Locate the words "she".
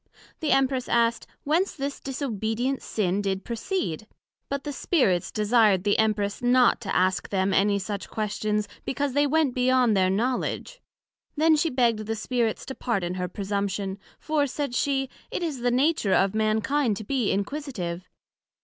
11.55-11.69, 14.73-15.07